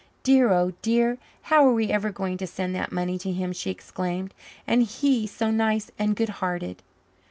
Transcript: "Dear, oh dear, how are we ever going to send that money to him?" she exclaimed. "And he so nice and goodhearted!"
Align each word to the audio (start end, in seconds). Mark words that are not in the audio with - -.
"Dear, 0.23 0.51
oh 0.51 0.73
dear, 0.81 1.19
how 1.43 1.63
are 1.67 1.73
we 1.75 1.91
ever 1.91 2.11
going 2.11 2.39
to 2.39 2.47
send 2.47 2.73
that 2.73 2.91
money 2.91 3.19
to 3.19 3.31
him?" 3.31 3.53
she 3.53 3.69
exclaimed. 3.69 4.33
"And 4.65 4.81
he 4.81 5.27
so 5.27 5.51
nice 5.51 5.91
and 5.99 6.15
goodhearted!" 6.15 6.77